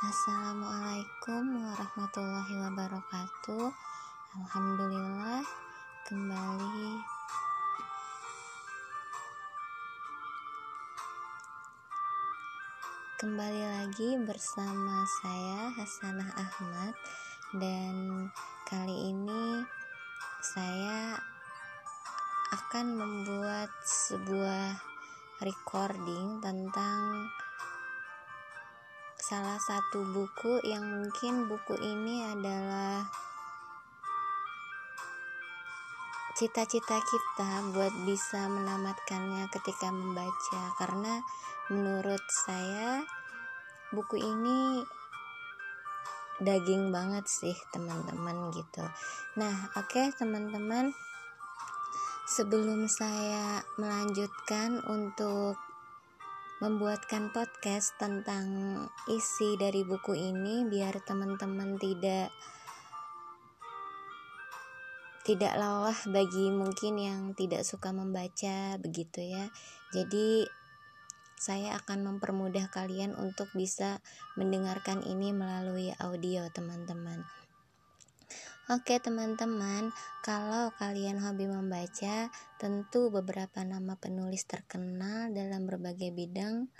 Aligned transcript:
Assalamualaikum 0.00 1.60
warahmatullahi 1.60 2.56
wabarakatuh. 2.56 3.68
Alhamdulillah 4.32 5.44
kembali 6.08 6.92
kembali 13.20 13.60
lagi 13.60 14.16
bersama 14.24 15.04
saya 15.20 15.68
Hasanah 15.76 16.32
Ahmad 16.32 16.96
dan 17.60 18.24
kali 18.64 19.12
ini 19.12 19.60
saya 20.40 21.20
akan 22.56 22.86
membuat 22.96 23.68
sebuah 23.84 24.80
recording 25.44 26.40
tentang 26.40 27.28
salah 29.30 29.62
satu 29.62 30.02
buku 30.10 30.58
yang 30.66 30.82
mungkin 30.82 31.46
buku 31.46 31.78
ini 31.78 32.26
adalah 32.34 33.06
cita-cita 36.34 36.98
kita 36.98 37.70
buat 37.70 37.94
bisa 38.10 38.50
menamatkannya 38.50 39.46
ketika 39.54 39.94
membaca. 39.94 40.74
Karena 40.82 41.22
menurut 41.70 42.26
saya 42.26 43.06
buku 43.94 44.18
ini 44.18 44.82
daging 46.42 46.90
banget 46.90 47.30
sih 47.30 47.54
teman-teman 47.70 48.50
gitu. 48.50 48.82
Nah 49.38 49.70
oke 49.78 49.94
okay, 49.94 50.10
teman-teman. 50.10 50.90
Sebelum 52.26 52.90
saya 52.90 53.62
melanjutkan 53.78 54.82
untuk 54.90 55.69
membuatkan 56.60 57.32
podcast 57.32 57.96
tentang 57.96 58.44
isi 59.08 59.56
dari 59.56 59.80
buku 59.80 60.12
ini 60.12 60.68
biar 60.68 61.00
teman-teman 61.08 61.80
tidak 61.80 62.28
tidak 65.24 65.56
lelah 65.56 65.96
bagi 66.12 66.52
mungkin 66.52 67.00
yang 67.00 67.20
tidak 67.32 67.64
suka 67.64 67.96
membaca 67.96 68.76
begitu 68.76 69.24
ya. 69.24 69.48
Jadi 69.92 70.44
saya 71.40 71.80
akan 71.80 72.04
mempermudah 72.04 72.68
kalian 72.68 73.16
untuk 73.16 73.48
bisa 73.56 74.04
mendengarkan 74.36 75.00
ini 75.00 75.32
melalui 75.32 75.88
audio 75.96 76.44
teman-teman. 76.52 77.24
Oke 78.70 79.02
teman-teman, 79.02 79.90
kalau 80.22 80.70
kalian 80.78 81.18
hobi 81.18 81.50
membaca, 81.50 82.30
tentu 82.54 83.10
beberapa 83.10 83.66
nama 83.66 83.98
penulis 83.98 84.46
terkenal 84.46 85.34
dalam 85.34 85.66
berbagai 85.66 86.14
bidang 86.14 86.70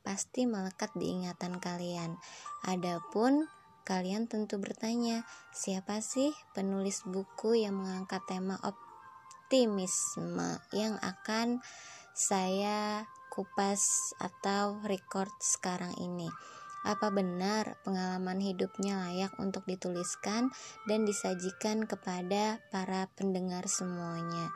pasti 0.00 0.48
melekat 0.48 0.88
di 0.96 1.12
ingatan 1.12 1.60
kalian. 1.60 2.16
Adapun 2.64 3.44
kalian 3.84 4.24
tentu 4.24 4.56
bertanya, 4.56 5.28
siapa 5.52 6.00
sih 6.00 6.32
penulis 6.56 7.04
buku 7.04 7.60
yang 7.60 7.76
mengangkat 7.76 8.24
tema 8.24 8.56
optimisme 8.64 10.64
yang 10.72 10.96
akan 11.04 11.60
saya 12.16 13.04
kupas 13.28 14.16
atau 14.16 14.80
record 14.88 15.28
sekarang 15.44 15.92
ini? 16.00 16.32
Apa 16.80 17.12
benar 17.12 17.76
pengalaman 17.84 18.40
hidupnya 18.40 18.96
layak 19.04 19.36
untuk 19.36 19.68
dituliskan 19.68 20.48
dan 20.88 21.04
disajikan 21.04 21.84
kepada 21.84 22.64
para 22.72 23.04
pendengar 23.20 23.68
semuanya? 23.68 24.48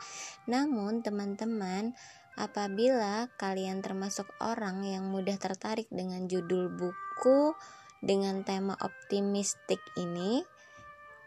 Namun, 0.48 1.04
teman-teman, 1.04 1.92
apabila 2.40 3.28
kalian 3.36 3.84
termasuk 3.84 4.24
orang 4.40 4.82
yang 4.88 5.12
mudah 5.12 5.36
tertarik 5.36 5.86
dengan 5.92 6.24
judul 6.24 6.72
buku 6.72 7.52
dengan 8.00 8.40
tema 8.40 8.72
optimistik 8.80 9.80
ini, 10.00 10.44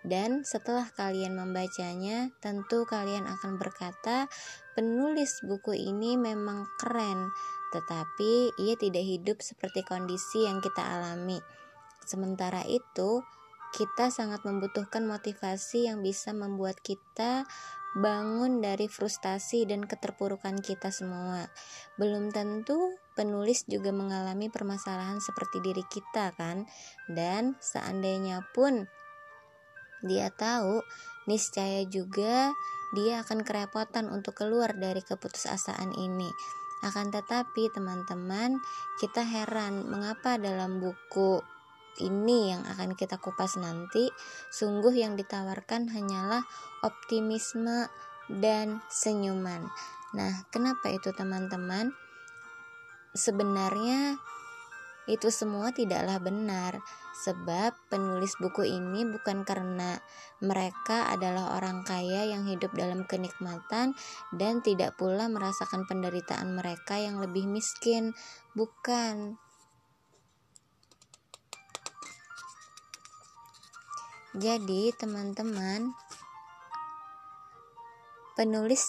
dan 0.08 0.48
setelah 0.48 0.88
kalian 0.96 1.36
membacanya, 1.36 2.32
tentu 2.40 2.88
kalian 2.88 3.28
akan 3.28 3.60
berkata, 3.60 4.32
penulis 4.74 5.44
buku 5.44 5.76
ini 5.76 6.16
memang 6.16 6.64
keren 6.80 7.28
tetapi 7.72 8.56
ia 8.56 8.76
tidak 8.80 9.04
hidup 9.04 9.38
seperti 9.44 9.84
kondisi 9.84 10.48
yang 10.48 10.64
kita 10.64 10.80
alami. 10.80 11.40
Sementara 12.08 12.64
itu, 12.64 13.24
kita 13.76 14.08
sangat 14.08 14.48
membutuhkan 14.48 15.04
motivasi 15.04 15.92
yang 15.92 16.00
bisa 16.00 16.32
membuat 16.32 16.80
kita 16.80 17.44
bangun 18.00 18.64
dari 18.64 18.88
frustasi 18.88 19.68
dan 19.68 19.84
keterpurukan 19.84 20.64
kita 20.64 20.94
semua. 20.94 21.52
Belum 22.00 22.32
tentu 22.32 22.96
penulis 23.18 23.68
juga 23.68 23.92
mengalami 23.92 24.48
permasalahan 24.48 25.20
seperti 25.20 25.60
diri 25.60 25.84
kita 25.92 26.32
kan? 26.40 26.64
Dan 27.12 27.60
seandainya 27.60 28.48
pun 28.56 28.88
dia 30.06 30.30
tahu, 30.34 30.82
niscaya 31.26 31.86
juga 31.90 32.54
dia 32.96 33.20
akan 33.24 33.44
kerepotan 33.44 34.08
untuk 34.08 34.40
keluar 34.40 34.72
dari 34.78 35.04
keputusasaan 35.04 35.92
ini. 35.98 36.32
Akan 36.86 37.10
tetapi, 37.10 37.74
teman-teman, 37.74 38.62
kita 39.02 39.26
heran 39.26 39.90
mengapa 39.90 40.38
dalam 40.38 40.78
buku 40.78 41.42
ini 41.98 42.54
yang 42.54 42.62
akan 42.70 42.94
kita 42.94 43.18
kupas 43.18 43.58
nanti, 43.58 44.14
sungguh 44.54 44.94
yang 44.94 45.18
ditawarkan 45.18 45.90
hanyalah 45.90 46.46
optimisme 46.86 47.90
dan 48.30 48.86
senyuman. 48.94 49.66
Nah, 50.14 50.46
kenapa 50.54 50.94
itu, 50.94 51.10
teman-teman? 51.12 51.92
Sebenarnya 53.18 54.22
itu 55.08 55.32
semua 55.32 55.72
tidaklah 55.72 56.20
benar, 56.20 56.84
sebab 57.24 57.74
penulis 57.88 58.36
buku 58.38 58.68
ini 58.68 59.08
bukan 59.08 59.48
karena 59.48 59.98
mereka 60.44 61.08
adalah 61.10 61.56
orang 61.56 61.88
kaya 61.88 62.28
yang 62.28 62.44
hidup 62.44 62.76
dalam 62.76 63.08
kenikmatan 63.08 63.96
dan 64.36 64.60
tidak 64.60 65.00
pula 65.00 65.32
merasakan 65.32 65.88
penderitaan 65.88 66.54
mereka 66.54 67.00
yang 67.00 67.24
lebih 67.24 67.48
miskin, 67.48 68.12
bukan. 68.54 69.40
Jadi, 74.38 74.94
teman-teman, 74.94 75.98
penulis 78.38 78.86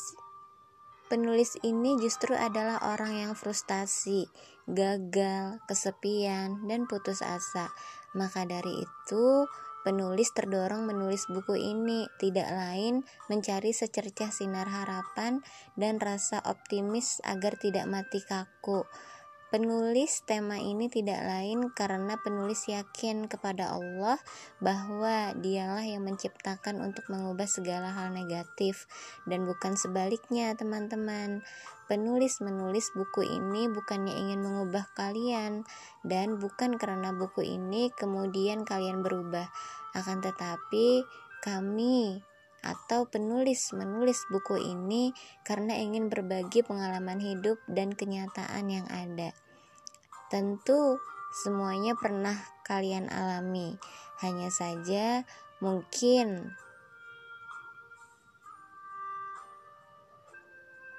Penulis 1.08 1.56
ini 1.64 1.96
justru 1.96 2.36
adalah 2.36 2.84
orang 2.84 3.16
yang 3.16 3.32
frustasi, 3.32 4.28
gagal, 4.68 5.56
kesepian, 5.64 6.68
dan 6.68 6.84
putus 6.84 7.24
asa. 7.24 7.72
Maka 8.12 8.44
dari 8.44 8.84
itu, 8.84 9.48
penulis 9.88 10.28
terdorong 10.36 10.84
menulis 10.84 11.24
buku 11.32 11.56
ini, 11.56 12.04
tidak 12.20 12.52
lain 12.52 13.08
mencari 13.32 13.72
secercah 13.72 14.28
sinar 14.28 14.68
harapan 14.68 15.40
dan 15.80 15.96
rasa 15.96 16.44
optimis 16.44 17.24
agar 17.24 17.56
tidak 17.56 17.88
mati 17.88 18.20
kaku. 18.20 18.84
Penulis 19.48 20.28
tema 20.28 20.60
ini 20.60 20.92
tidak 20.92 21.24
lain 21.24 21.72
karena 21.72 22.20
penulis 22.20 22.68
yakin 22.68 23.32
kepada 23.32 23.72
Allah 23.72 24.20
bahwa 24.60 25.32
Dialah 25.40 25.88
yang 25.88 26.04
menciptakan 26.04 26.84
untuk 26.84 27.08
mengubah 27.08 27.48
segala 27.48 27.88
hal 27.96 28.12
negatif 28.12 28.84
dan 29.24 29.48
bukan 29.48 29.72
sebaliknya, 29.72 30.52
teman-teman. 30.52 31.40
Penulis 31.88 32.44
menulis 32.44 32.92
buku 32.92 33.24
ini 33.24 33.72
bukannya 33.72 34.12
ingin 34.12 34.44
mengubah 34.44 34.84
kalian 34.92 35.64
dan 36.04 36.36
bukan 36.36 36.76
karena 36.76 37.16
buku 37.16 37.40
ini 37.40 37.88
kemudian 37.96 38.68
kalian 38.68 39.00
berubah, 39.00 39.48
akan 39.96 40.20
tetapi 40.20 41.08
kami 41.40 42.20
atau 42.68 43.08
penulis 43.08 43.72
menulis 43.72 44.28
buku 44.28 44.60
ini 44.60 45.16
karena 45.48 45.72
ingin 45.80 46.12
berbagi 46.12 46.60
pengalaman 46.60 47.16
hidup 47.16 47.56
dan 47.64 47.96
kenyataan 47.96 48.68
yang 48.68 48.84
ada. 48.92 49.32
Tentu 50.28 51.00
semuanya 51.32 51.96
pernah 51.96 52.36
kalian 52.68 53.08
alami, 53.08 53.80
hanya 54.20 54.52
saja 54.52 55.24
mungkin 55.64 56.52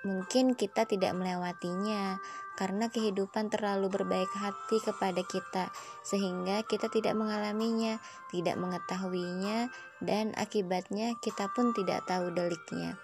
mungkin 0.02 0.56
kita 0.56 0.88
tidak 0.88 1.12
melewatinya 1.14 2.18
karena 2.60 2.92
kehidupan 2.92 3.48
terlalu 3.48 3.88
berbaik 3.88 4.28
hati 4.36 4.84
kepada 4.84 5.24
kita 5.24 5.72
sehingga 6.04 6.68
kita 6.68 6.92
tidak 6.92 7.16
mengalaminya, 7.16 8.04
tidak 8.28 8.60
mengetahuinya 8.60 9.72
dan 10.04 10.36
akibatnya 10.36 11.16
kita 11.24 11.48
pun 11.56 11.72
tidak 11.72 12.04
tahu 12.04 12.36
deliknya. 12.36 13.00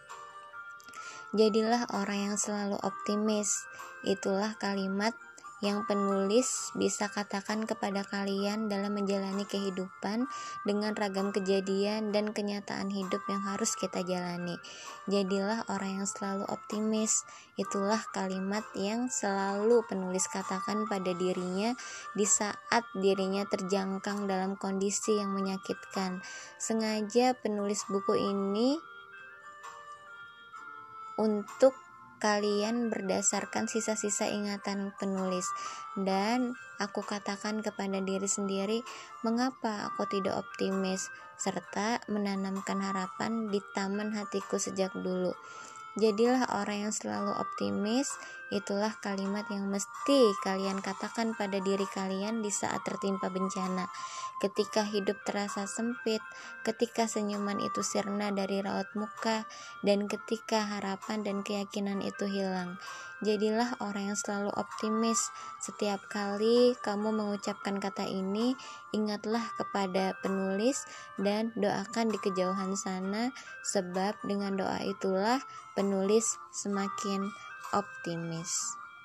Jadilah 1.31 1.87
orang 1.95 2.31
yang 2.31 2.35
selalu 2.35 2.75
optimis. 2.83 3.63
Itulah 4.03 4.59
kalimat 4.59 5.15
yang 5.63 5.87
penulis 5.87 6.75
bisa 6.75 7.07
katakan 7.07 7.63
kepada 7.63 8.03
kalian 8.03 8.67
dalam 8.67 8.91
menjalani 8.91 9.47
kehidupan 9.47 10.27
dengan 10.67 10.91
ragam 10.91 11.31
kejadian 11.31 12.11
dan 12.11 12.35
kenyataan 12.35 12.91
hidup 12.91 13.23
yang 13.31 13.39
harus 13.39 13.71
kita 13.79 14.03
jalani. 14.03 14.59
Jadilah 15.07 15.63
orang 15.71 16.03
yang 16.03 16.07
selalu 16.09 16.43
optimis. 16.51 17.23
Itulah 17.55 18.03
kalimat 18.11 18.67
yang 18.75 19.07
selalu 19.07 19.85
penulis 19.87 20.27
katakan 20.27 20.89
pada 20.91 21.15
dirinya 21.15 21.71
di 22.17 22.27
saat 22.27 22.83
dirinya 22.97 23.47
terjangkang 23.47 24.27
dalam 24.27 24.59
kondisi 24.59 25.15
yang 25.15 25.31
menyakitkan. 25.31 26.19
Sengaja 26.59 27.31
penulis 27.39 27.85
buku 27.87 28.19
ini 28.19 28.75
untuk 31.15 31.84
kalian 32.19 32.89
berdasarkan 32.91 33.67
sisa-sisa 33.67 34.27
ingatan 34.29 34.91
penulis. 34.99 35.45
Dan 35.95 36.55
aku 36.79 37.03
katakan 37.03 37.63
kepada 37.63 37.99
diri 38.03 38.27
sendiri 38.27 38.79
mengapa 39.23 39.91
aku 39.91 40.07
tidak 40.07 40.39
optimis? 40.39 41.11
Serta 41.35 41.99
menanamkan 42.07 42.79
harapan 42.79 43.51
di 43.51 43.59
taman 43.75 44.15
hatiku 44.15 44.55
sejak 44.55 44.95
dulu 44.95 45.35
Jadilah 45.95 46.43
orang 46.51 46.87
yang 46.87 46.93
selalu 46.93 47.31
optimis. 47.39 48.11
Itulah 48.51 48.93
kalimat 48.99 49.47
yang 49.49 49.71
mesti 49.71 50.19
kalian 50.43 50.83
katakan 50.83 51.33
pada 51.33 51.57
diri 51.63 51.87
kalian 51.95 52.43
di 52.43 52.51
saat 52.51 52.83
tertimpa 52.83 53.31
bencana. 53.31 53.87
Ketika 54.43 54.83
hidup 54.83 55.15
terasa 55.23 55.63
sempit, 55.63 56.19
ketika 56.67 57.07
senyuman 57.07 57.63
itu 57.63 57.79
sirna 57.79 58.35
dari 58.35 58.59
raut 58.59 58.91
muka, 58.99 59.47
dan 59.87 60.11
ketika 60.11 60.67
harapan 60.67 61.23
dan 61.23 61.41
keyakinan 61.41 62.03
itu 62.03 62.27
hilang. 62.27 62.75
Jadilah 63.23 63.79
orang 63.79 64.11
yang 64.11 64.19
selalu 64.19 64.51
optimis. 64.59 65.31
Setiap 65.63 66.03
kali 66.11 66.75
kamu 66.83 67.15
mengucapkan 67.15 67.79
kata 67.79 68.03
ini, 68.03 68.53
ingatlah 68.91 69.41
kepada 69.55 70.19
penulis 70.19 70.83
dan 71.15 71.55
doakan 71.55 72.11
di 72.11 72.19
kejauhan 72.19 72.75
sana, 72.75 73.31
sebab 73.63 74.19
dengan 74.27 74.59
doa 74.59 74.83
itulah 74.83 75.39
penulis 75.39 75.84
semakin 76.51 77.29
optimis. 77.73 78.51